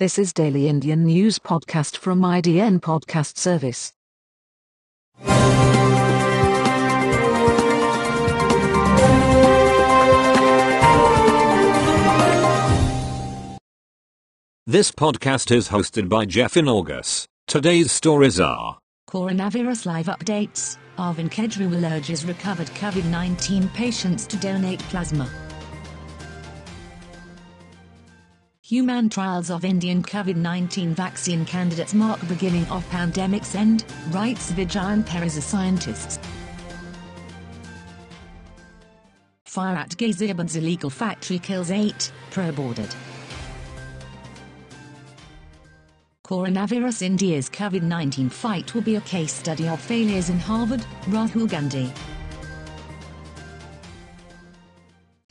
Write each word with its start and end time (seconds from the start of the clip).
This 0.00 0.18
is 0.18 0.32
Daily 0.32 0.66
Indian 0.66 1.04
News 1.04 1.38
Podcast 1.38 1.98
from 1.98 2.22
IDN 2.22 2.80
Podcast 2.80 3.36
Service. 3.36 3.92
This 14.66 14.90
podcast 14.90 15.54
is 15.54 15.68
hosted 15.68 16.08
by 16.08 16.24
Jeff 16.24 16.56
in 16.56 16.66
August. 16.66 17.26
Today's 17.46 17.92
stories 17.92 18.40
are 18.40 18.78
Coronavirus 19.10 19.84
live 19.84 20.06
updates. 20.06 20.78
Arvind 20.96 21.30
Kejriwal 21.30 21.94
urges 21.94 22.24
recovered 22.24 22.68
COVID 22.68 23.04
19 23.04 23.68
patients 23.68 24.26
to 24.28 24.38
donate 24.38 24.80
plasma. 24.84 25.28
Human 28.70 29.08
trials 29.08 29.50
of 29.50 29.64
Indian 29.64 30.00
COVID 30.00 30.36
19 30.36 30.94
vaccine 30.94 31.44
candidates 31.44 31.92
mark 31.92 32.20
beginning 32.28 32.64
of 32.66 32.88
pandemic's 32.88 33.56
end, 33.56 33.84
writes 34.10 34.52
Vigyan 34.52 35.02
Prasar, 35.02 35.42
scientists. 35.42 36.20
Fire 39.44 39.74
at 39.74 39.90
Ghaziabad's 39.96 40.54
illegal 40.54 40.88
factory 40.88 41.40
kills 41.40 41.72
eight, 41.72 42.12
pro-boarded. 42.30 42.94
Coronavirus 46.24 47.02
India's 47.02 47.50
COVID 47.50 47.82
19 47.82 48.28
fight 48.28 48.72
will 48.72 48.82
be 48.82 48.94
a 48.94 49.00
case 49.00 49.32
study 49.32 49.66
of 49.66 49.80
failures 49.80 50.30
in 50.30 50.38
Harvard, 50.38 50.86
Rahul 51.06 51.50
Gandhi. 51.50 51.92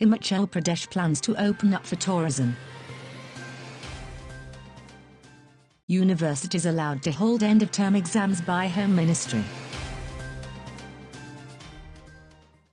Himachal 0.02 0.52
Pradesh 0.52 0.90
plans 0.90 1.22
to 1.22 1.42
open 1.42 1.74
up 1.74 1.88
for 1.88 1.96
tourism. 1.96 2.58
Universities 5.90 6.68
allowed 6.68 7.02
to 7.02 7.12
hold 7.12 7.42
end 7.42 7.64
of 7.64 7.72
term 7.72 7.96
exams 7.96 8.42
by 8.42 8.68
Home 8.68 8.96
Ministry. 8.96 9.44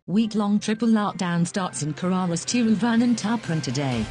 Week 0.06 0.34
long 0.34 0.60
triple 0.60 0.88
lockdown 0.88 1.46
starts 1.46 1.82
in 1.82 1.94
Kerala's 1.94 2.44
Tiruvananthapuram 2.44 3.62
today. 3.62 4.04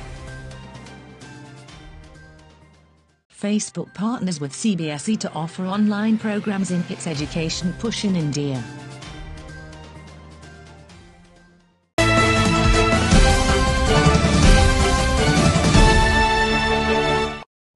Facebook 3.40 3.94
partners 3.94 4.40
with 4.40 4.52
CBSE 4.52 5.20
to 5.20 5.32
offer 5.34 5.68
online 5.68 6.18
programs 6.18 6.72
in 6.72 6.84
its 6.90 7.06
education 7.06 7.74
push 7.74 8.06
in 8.06 8.16
India. 8.16 8.64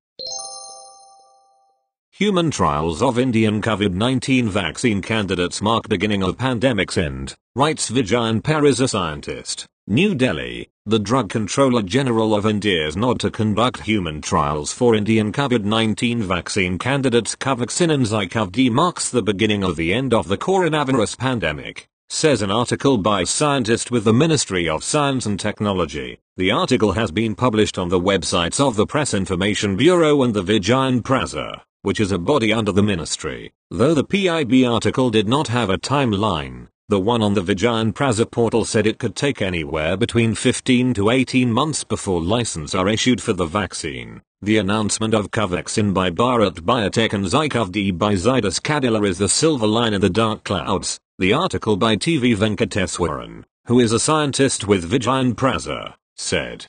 Human 2.20 2.50
trials 2.50 3.00
of 3.00 3.18
Indian 3.18 3.62
COVID-19 3.62 4.46
vaccine 4.46 5.00
candidates 5.00 5.62
mark 5.62 5.88
beginning 5.88 6.22
of 6.22 6.36
pandemic's 6.36 6.98
end, 6.98 7.34
writes 7.54 7.90
Vigyan 7.90 8.42
Prasar 8.42 8.78
a 8.78 8.88
scientist. 8.88 9.64
New 9.86 10.14
Delhi, 10.14 10.68
the 10.84 10.98
Drug 10.98 11.30
Controller 11.30 11.80
General 11.80 12.34
of 12.34 12.44
India's 12.44 12.94
nod 12.94 13.20
to 13.20 13.30
conduct 13.30 13.84
human 13.84 14.20
trials 14.20 14.70
for 14.70 14.94
Indian 14.94 15.32
COVID-19 15.32 16.20
vaccine 16.20 16.78
candidates 16.78 17.34
Covaxin 17.34 17.90
and 17.90 18.04
Zycov-D 18.04 18.68
marks 18.68 19.08
the 19.08 19.22
beginning 19.22 19.64
of 19.64 19.76
the 19.76 19.94
end 19.94 20.12
of 20.12 20.28
the 20.28 20.36
coronavirus 20.36 21.16
pandemic, 21.16 21.88
says 22.10 22.42
an 22.42 22.50
article 22.50 22.98
by 22.98 23.24
scientist 23.24 23.90
with 23.90 24.04
the 24.04 24.12
Ministry 24.12 24.68
of 24.68 24.84
Science 24.84 25.24
and 25.24 25.40
Technology. 25.40 26.18
The 26.36 26.50
article 26.50 26.92
has 26.92 27.10
been 27.10 27.34
published 27.34 27.78
on 27.78 27.88
the 27.88 27.98
websites 27.98 28.60
of 28.60 28.76
the 28.76 28.86
Press 28.86 29.14
Information 29.14 29.74
Bureau 29.74 30.22
and 30.22 30.34
the 30.34 30.44
Vigyan 30.44 31.00
Prasar 31.00 31.62
which 31.82 32.00
is 32.00 32.12
a 32.12 32.18
body 32.18 32.52
under 32.52 32.72
the 32.72 32.82
ministry. 32.82 33.52
Though 33.70 33.94
the 33.94 34.04
PIB 34.04 34.64
article 34.66 35.10
did 35.10 35.28
not 35.28 35.48
have 35.48 35.70
a 35.70 35.78
timeline, 35.78 36.68
the 36.88 36.98
one 36.98 37.22
on 37.22 37.34
the 37.34 37.40
Vigyan 37.40 37.92
Prasar 37.92 38.28
portal 38.28 38.64
said 38.64 38.86
it 38.86 38.98
could 38.98 39.14
take 39.14 39.40
anywhere 39.40 39.96
between 39.96 40.34
15 40.34 40.92
to 40.94 41.10
18 41.10 41.52
months 41.52 41.84
before 41.84 42.20
license 42.20 42.74
are 42.74 42.88
issued 42.88 43.22
for 43.22 43.32
the 43.32 43.46
vaccine. 43.46 44.20
The 44.42 44.58
announcement 44.58 45.14
of 45.14 45.30
Covaxin 45.30 45.94
by 45.94 46.10
Bharat 46.10 46.62
Biotech 46.62 47.12
and 47.12 47.26
Zycov-D 47.26 47.92
by 47.92 48.14
Zydus 48.14 48.58
Cadila 48.60 49.06
is 49.06 49.18
the 49.18 49.28
silver 49.28 49.66
line 49.66 49.94
in 49.94 50.00
the 50.00 50.10
dark 50.10 50.42
clouds. 50.44 50.98
The 51.18 51.32
article 51.32 51.76
by 51.76 51.96
TV 51.96 52.34
Venkateswaran, 52.34 53.44
who 53.66 53.78
is 53.78 53.92
a 53.92 54.00
scientist 54.00 54.66
with 54.66 54.90
Vigyan 54.90 55.34
Prasar, 55.34 55.94
said. 56.16 56.66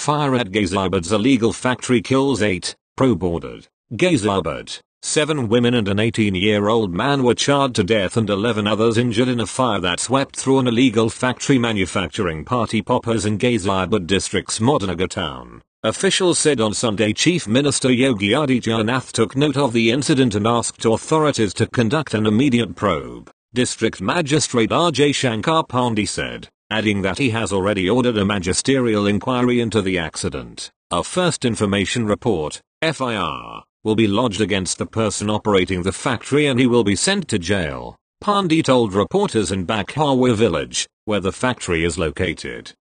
Fire 0.00 0.34
at 0.34 0.50
Ghaziabad's 0.50 1.12
illegal 1.12 1.52
factory 1.52 2.00
kills 2.00 2.40
8, 2.40 2.74
pro-boarded. 2.96 3.68
Ghaziabad. 3.92 4.80
Seven 5.02 5.46
women 5.46 5.74
and 5.74 5.88
an 5.88 5.98
18-year-old 5.98 6.94
man 6.94 7.22
were 7.22 7.34
charred 7.34 7.74
to 7.74 7.84
death 7.84 8.16
and 8.16 8.30
11 8.30 8.66
others 8.66 8.96
injured 8.96 9.28
in 9.28 9.40
a 9.40 9.46
fire 9.46 9.78
that 9.78 10.00
swept 10.00 10.36
through 10.36 10.60
an 10.60 10.66
illegal 10.66 11.10
factory 11.10 11.58
manufacturing 11.58 12.46
party 12.46 12.80
poppers 12.80 13.26
in 13.26 13.36
Ghaziabad 13.36 14.06
district's 14.06 14.58
Modinagar 14.58 15.06
town. 15.06 15.60
Officials 15.82 16.38
said 16.38 16.62
on 16.62 16.72
Sunday 16.72 17.12
Chief 17.12 17.46
Minister 17.46 17.92
Yogi 17.92 18.30
Adityanath 18.30 19.12
took 19.12 19.36
note 19.36 19.58
of 19.58 19.74
the 19.74 19.90
incident 19.90 20.34
and 20.34 20.46
asked 20.46 20.86
authorities 20.86 21.52
to 21.52 21.66
conduct 21.66 22.14
an 22.14 22.24
immediate 22.24 22.74
probe. 22.74 23.30
District 23.52 24.00
Magistrate 24.00 24.70
Ajay 24.70 25.14
Shankar 25.14 25.66
Pandey 25.66 26.08
said, 26.08 26.48
adding 26.70 27.02
that 27.02 27.18
he 27.18 27.30
has 27.30 27.52
already 27.52 27.88
ordered 27.88 28.16
a 28.16 28.24
magisterial 28.24 29.06
inquiry 29.06 29.60
into 29.60 29.82
the 29.82 29.98
accident. 29.98 30.70
A 30.90 31.04
first 31.04 31.44
information 31.44 32.06
report, 32.06 32.60
FIR, 32.82 33.62
will 33.84 33.94
be 33.94 34.06
lodged 34.06 34.40
against 34.40 34.78
the 34.78 34.86
person 34.86 35.30
operating 35.30 35.82
the 35.82 35.92
factory 35.92 36.46
and 36.46 36.58
he 36.58 36.66
will 36.66 36.84
be 36.84 36.96
sent 36.96 37.28
to 37.28 37.38
jail. 37.38 37.96
Pandey 38.22 38.62
told 38.62 38.92
reporters 38.92 39.50
in 39.50 39.66
Bakhawa 39.66 40.34
village, 40.34 40.86
where 41.06 41.20
the 41.20 41.32
factory 41.32 41.84
is 41.84 41.98
located. 41.98 42.72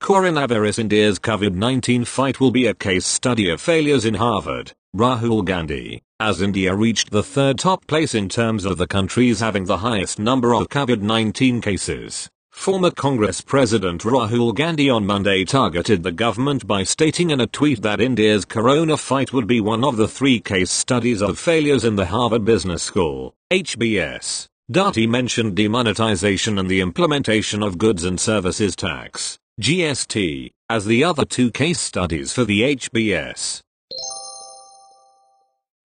Coronavirus 0.00 0.78
India's 0.78 1.18
COVID-19 1.18 2.06
fight 2.06 2.40
will 2.40 2.50
be 2.50 2.66
a 2.66 2.74
case 2.74 3.06
study 3.06 3.50
of 3.50 3.60
failures 3.60 4.06
in 4.06 4.14
Harvard, 4.14 4.72
Rahul 4.96 5.44
Gandhi, 5.44 6.00
as 6.18 6.40
India 6.40 6.74
reached 6.74 7.10
the 7.10 7.22
third 7.22 7.58
top 7.58 7.86
place 7.86 8.14
in 8.14 8.30
terms 8.30 8.64
of 8.64 8.78
the 8.78 8.86
countries 8.86 9.40
having 9.40 9.66
the 9.66 9.76
highest 9.76 10.18
number 10.18 10.54
of 10.54 10.70
COVID-19 10.70 11.62
cases. 11.62 12.30
Former 12.50 12.90
Congress 12.90 13.42
President 13.42 14.00
Rahul 14.02 14.54
Gandhi 14.54 14.88
on 14.88 15.04
Monday 15.04 15.44
targeted 15.44 16.02
the 16.02 16.12
government 16.12 16.66
by 16.66 16.82
stating 16.82 17.30
in 17.30 17.38
a 17.38 17.46
tweet 17.46 17.82
that 17.82 18.00
India's 18.00 18.46
corona 18.46 18.96
fight 18.96 19.34
would 19.34 19.46
be 19.46 19.60
one 19.60 19.84
of 19.84 19.98
the 19.98 20.08
three 20.08 20.40
case 20.40 20.70
studies 20.70 21.20
of 21.20 21.38
failures 21.38 21.84
in 21.84 21.96
the 21.96 22.06
Harvard 22.06 22.46
Business 22.46 22.82
School, 22.82 23.34
HBS. 23.52 24.46
Dati 24.72 25.06
mentioned 25.06 25.56
demonetization 25.56 26.58
and 26.58 26.70
the 26.70 26.80
implementation 26.80 27.62
of 27.62 27.76
goods 27.76 28.04
and 28.04 28.18
services 28.18 28.74
tax, 28.74 29.38
GST, 29.60 30.52
as 30.70 30.86
the 30.86 31.04
other 31.04 31.26
two 31.26 31.50
case 31.50 31.78
studies 31.78 32.32
for 32.32 32.44
the 32.44 32.62
HBS. 32.62 33.60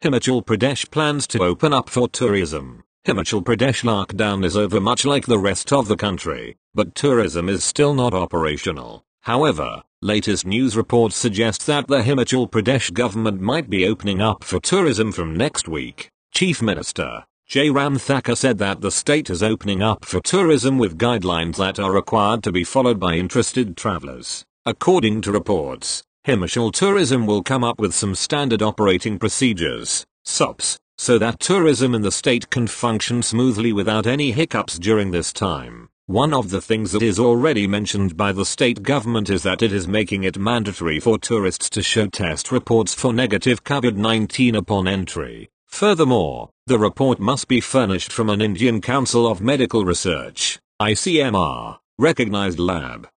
Himachal 0.02 0.46
Pradesh 0.46 0.90
plans 0.90 1.28
to 1.28 1.44
open 1.44 1.74
up 1.74 1.90
for 1.90 2.08
tourism. 2.08 2.86
Himachal 3.06 3.44
Pradesh 3.44 3.84
lockdown 3.84 4.46
is 4.46 4.56
over 4.56 4.80
much 4.80 5.04
like 5.04 5.26
the 5.26 5.38
rest 5.38 5.74
of 5.74 5.90
the 5.90 5.98
country, 5.98 6.56
but 6.74 6.96
tourism 6.96 7.50
is 7.50 7.66
still 7.66 7.94
not 7.94 8.14
operational. 8.14 9.04
However, 9.24 9.84
latest 10.02 10.46
news 10.46 10.78
reports 10.78 11.18
suggest 11.18 11.66
that 11.68 11.88
the 11.88 12.02
Himachal 12.02 12.50
Pradesh 12.50 12.94
government 12.94 13.42
might 13.42 13.70
be 13.70 13.86
opening 13.86 14.22
up 14.22 14.46
for 14.46 14.62
tourism 14.62 15.12
from 15.12 15.36
next 15.36 15.68
week. 15.68 16.12
Chief 16.34 16.62
Minister 16.62 17.26
Jairam 17.48 18.02
Thakur 18.02 18.36
said 18.36 18.58
that 18.58 18.82
the 18.82 18.90
state 18.90 19.30
is 19.30 19.44
opening 19.44 19.84
up 19.84 20.04
for 20.04 20.20
tourism 20.20 20.80
with 20.80 20.98
guidelines 20.98 21.58
that 21.58 21.80
are 21.80 21.92
required 21.92 22.44
to 22.44 22.52
be 22.52 22.64
followed 22.64 23.00
by 23.00 23.16
interested 23.16 23.78
travelers. 23.78 24.44
According 24.66 25.22
to 25.22 25.32
reports, 25.32 26.04
Himachal 26.26 26.74
Tourism 26.74 27.28
will 27.28 27.44
come 27.44 27.64
up 27.64 27.80
with 27.80 27.94
some 27.94 28.16
standard 28.16 28.64
operating 28.64 29.20
procedures, 29.20 30.06
SOPs, 30.24 30.80
so 30.98 31.20
that 31.20 31.40
tourism 31.40 31.94
in 31.94 32.02
the 32.02 32.12
state 32.12 32.50
can 32.50 32.66
function 32.66 33.22
smoothly 33.22 33.72
without 33.72 34.08
any 34.08 34.32
hiccups 34.32 34.80
during 34.80 35.12
this 35.12 35.32
time. 35.32 35.88
One 36.08 36.34
of 36.34 36.50
the 36.50 36.62
things 36.62 36.94
that 36.94 37.04
is 37.04 37.20
already 37.20 37.68
mentioned 37.68 38.18
by 38.18 38.32
the 38.32 38.46
state 38.46 38.82
government 38.82 39.30
is 39.30 39.44
that 39.44 39.62
it 39.62 39.72
is 39.72 39.88
making 39.88 40.24
it 40.24 40.40
mandatory 40.40 41.00
for 41.00 41.20
tourists 41.20 41.70
to 41.72 41.84
show 41.84 42.08
test 42.08 42.52
reports 42.52 42.96
for 42.96 43.14
negative 43.14 43.64
COVID-19 43.64 44.58
upon 44.58 44.88
entry. 44.88 45.50
Furthermore, 45.76 46.52
the 46.68 46.80
report 46.80 47.20
must 47.20 47.50
be 47.50 47.60
furnished 47.60 48.10
from 48.10 48.30
an 48.30 48.42
Indian 48.42 48.80
Council 48.80 49.28
of 49.28 49.42
Medical 49.42 49.84
Research, 49.84 50.58
ICMR, 50.82 51.80
recognized 52.00 52.60
lab. 52.60 53.10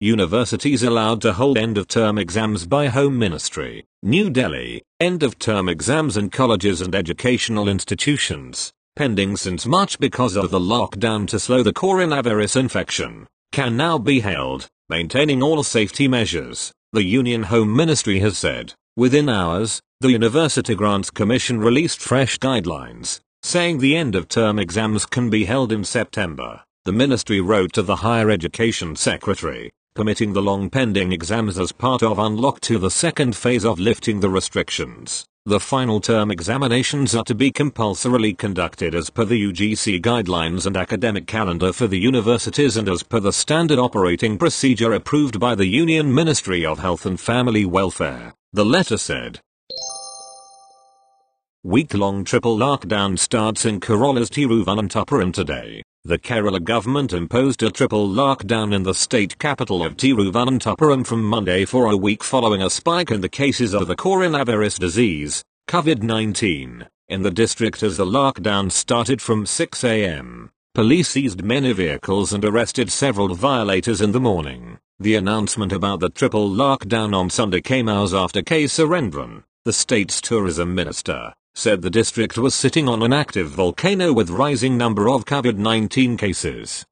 Universities 0.00 0.82
allowed 0.82 1.22
to 1.22 1.32
hold 1.32 1.56
end-of-term 1.56 2.18
exams 2.18 2.66
by 2.66 2.88
Home 2.88 3.18
Ministry. 3.18 3.86
New 4.02 4.28
Delhi, 4.28 4.82
end-of-term 5.00 5.66
exams 5.66 6.18
in 6.18 6.28
colleges 6.28 6.82
and 6.82 6.94
educational 6.94 7.66
institutions, 7.66 8.70
pending 8.96 9.38
since 9.38 9.64
March 9.64 9.98
because 9.98 10.36
of 10.36 10.50
the 10.50 10.60
lockdown 10.60 11.26
to 11.28 11.38
slow 11.38 11.62
the 11.62 11.72
coronavirus 11.72 12.56
infection, 12.56 13.26
can 13.50 13.78
now 13.78 13.96
be 13.96 14.20
held, 14.20 14.66
maintaining 14.90 15.42
all 15.42 15.62
safety 15.62 16.06
measures, 16.06 16.70
the 16.92 17.02
Union 17.02 17.44
Home 17.44 17.74
Ministry 17.74 18.18
has 18.18 18.36
said. 18.36 18.74
Within 18.94 19.30
hours, 19.30 19.80
the 20.04 20.12
University 20.12 20.74
Grants 20.74 21.10
Commission 21.10 21.58
released 21.58 21.98
fresh 21.98 22.38
guidelines, 22.38 23.20
saying 23.42 23.78
the 23.78 23.96
end-of-term 23.96 24.58
exams 24.58 25.06
can 25.06 25.30
be 25.30 25.46
held 25.46 25.72
in 25.72 25.82
September. 25.82 26.62
The 26.84 26.92
ministry 26.92 27.40
wrote 27.40 27.72
to 27.72 27.80
the 27.80 27.96
Higher 27.96 28.28
Education 28.30 28.96
Secretary, 28.96 29.72
permitting 29.94 30.34
the 30.34 30.42
long 30.42 30.68
pending 30.68 31.10
exams 31.12 31.58
as 31.58 31.72
part 31.72 32.02
of 32.02 32.18
Unlock 32.18 32.60
to 32.68 32.76
the 32.76 32.90
second 32.90 33.34
phase 33.34 33.64
of 33.64 33.80
lifting 33.80 34.20
the 34.20 34.28
restrictions. 34.28 35.24
The 35.46 35.58
final 35.58 36.02
term 36.02 36.30
examinations 36.30 37.14
are 37.14 37.24
to 37.24 37.34
be 37.34 37.50
compulsorily 37.50 38.34
conducted 38.34 38.94
as 38.94 39.08
per 39.08 39.24
the 39.24 39.42
UGC 39.42 40.02
guidelines 40.02 40.66
and 40.66 40.76
academic 40.76 41.26
calendar 41.26 41.72
for 41.72 41.86
the 41.86 41.98
universities 41.98 42.76
and 42.76 42.90
as 42.90 43.02
per 43.02 43.20
the 43.20 43.32
standard 43.32 43.78
operating 43.78 44.36
procedure 44.36 44.92
approved 44.92 45.40
by 45.40 45.54
the 45.54 45.64
Union 45.64 46.14
Ministry 46.14 46.66
of 46.66 46.80
Health 46.80 47.06
and 47.06 47.18
Family 47.18 47.64
Welfare, 47.64 48.34
the 48.52 48.66
letter 48.66 48.98
said. 48.98 49.40
Week-long 51.66 52.24
triple 52.24 52.58
lockdown 52.58 53.18
starts 53.18 53.64
in 53.64 53.80
Kerala's 53.80 54.28
Tiruvananthapuram 54.28 55.32
today. 55.32 55.82
The 56.04 56.18
Kerala 56.18 56.62
government 56.62 57.14
imposed 57.14 57.62
a 57.62 57.70
triple 57.70 58.06
lockdown 58.06 58.74
in 58.74 58.82
the 58.82 58.92
state 58.92 59.38
capital 59.38 59.82
of 59.82 59.96
Tiruvananthapuram 59.96 61.06
from 61.06 61.24
Monday 61.24 61.64
for 61.64 61.90
a 61.90 61.96
week 61.96 62.22
following 62.22 62.60
a 62.60 62.68
spike 62.68 63.10
in 63.10 63.22
the 63.22 63.30
cases 63.30 63.72
of 63.72 63.86
the 63.86 63.96
coronavirus 63.96 64.78
disease, 64.78 65.42
COVID-19, 65.66 66.86
in 67.08 67.22
the 67.22 67.30
district 67.30 67.82
as 67.82 67.96
the 67.96 68.04
lockdown 68.04 68.70
started 68.70 69.22
from 69.22 69.46
6 69.46 69.84
a.m. 69.84 70.50
Police 70.74 71.08
seized 71.08 71.42
many 71.42 71.72
vehicles 71.72 72.34
and 72.34 72.44
arrested 72.44 72.92
several 72.92 73.34
violators 73.34 74.02
in 74.02 74.12
the 74.12 74.20
morning. 74.20 74.76
The 74.98 75.14
announcement 75.14 75.72
about 75.72 76.00
the 76.00 76.10
triple 76.10 76.46
lockdown 76.46 77.16
on 77.16 77.30
Sunday 77.30 77.62
came 77.62 77.88
hours 77.88 78.12
after 78.12 78.42
K. 78.42 78.64
Surendran, 78.64 79.44
the 79.64 79.72
state's 79.72 80.20
tourism 80.20 80.74
minister, 80.74 81.32
said 81.54 81.82
the 81.82 81.90
district 81.90 82.36
was 82.36 82.54
sitting 82.54 82.88
on 82.88 83.02
an 83.02 83.12
active 83.12 83.48
volcano 83.48 84.12
with 84.12 84.28
rising 84.28 84.76
number 84.76 85.08
of 85.08 85.24
COVID-19 85.24 86.18
cases. 86.18 86.84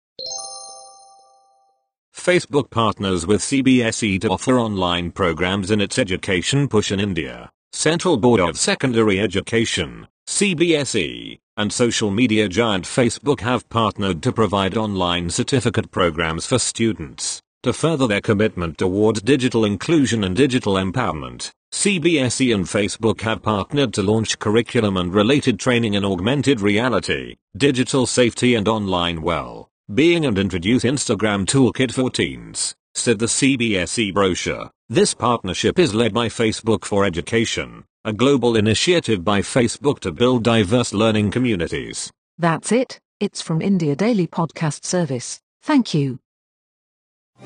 Facebook 2.14 2.70
partners 2.70 3.26
with 3.26 3.40
CBSE 3.40 4.20
to 4.20 4.28
offer 4.28 4.58
online 4.58 5.10
programs 5.10 5.70
in 5.70 5.80
its 5.80 5.98
education 5.98 6.68
push 6.68 6.92
in 6.92 7.00
India. 7.00 7.50
Central 7.72 8.16
Board 8.16 8.38
of 8.38 8.56
Secondary 8.56 9.18
Education, 9.18 10.06
CBSE, 10.28 11.40
and 11.56 11.72
social 11.72 12.10
media 12.10 12.48
giant 12.48 12.84
Facebook 12.84 13.40
have 13.40 13.68
partnered 13.68 14.22
to 14.22 14.32
provide 14.32 14.76
online 14.76 15.30
certificate 15.30 15.90
programs 15.90 16.46
for 16.46 16.58
students 16.58 17.41
to 17.62 17.72
further 17.72 18.06
their 18.06 18.20
commitment 18.20 18.78
towards 18.78 19.22
digital 19.22 19.64
inclusion 19.64 20.24
and 20.24 20.36
digital 20.36 20.74
empowerment. 20.74 21.50
CBSE 21.72 22.54
and 22.54 22.64
Facebook 22.64 23.22
have 23.22 23.42
partnered 23.42 23.94
to 23.94 24.02
launch 24.02 24.38
curriculum 24.38 24.96
and 24.96 25.14
related 25.14 25.58
training 25.58 25.94
in 25.94 26.04
augmented 26.04 26.60
reality, 26.60 27.36
digital 27.56 28.06
safety 28.06 28.54
and 28.54 28.68
online 28.68 29.22
well 29.22 29.68
being 29.92 30.24
and 30.24 30.38
introduce 30.38 30.84
Instagram 30.84 31.44
Toolkit 31.44 31.92
for 31.92 32.08
Teens, 32.08 32.74
said 32.94 33.18
the 33.18 33.26
CBSE 33.26 34.14
brochure. 34.14 34.70
This 34.88 35.12
partnership 35.12 35.78
is 35.78 35.94
led 35.94 36.14
by 36.14 36.28
Facebook 36.28 36.84
for 36.84 37.04
Education, 37.04 37.84
a 38.04 38.12
global 38.12 38.56
initiative 38.56 39.22
by 39.24 39.40
Facebook 39.40 39.98
to 40.00 40.12
build 40.12 40.44
diverse 40.44 40.94
learning 40.94 41.30
communities. 41.30 42.10
That's 42.38 42.72
it, 42.72 43.00
it's 43.20 43.42
from 43.42 43.60
India 43.60 43.94
Daily 43.94 44.26
Podcast 44.26 44.84
Service. 44.84 45.40
Thank 45.62 45.92
you 45.92 46.21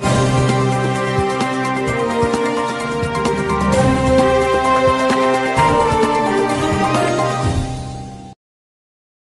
oh 0.02 0.75